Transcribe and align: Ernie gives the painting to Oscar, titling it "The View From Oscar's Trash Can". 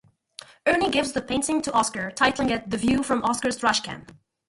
Ernie 0.65 0.89
gives 0.89 1.11
the 1.13 1.21
painting 1.21 1.61
to 1.61 1.71
Oscar, 1.73 2.09
titling 2.09 2.49
it 2.49 2.71
"The 2.71 2.77
View 2.77 3.03
From 3.03 3.21
Oscar's 3.23 3.57
Trash 3.57 3.81
Can". 3.81 4.07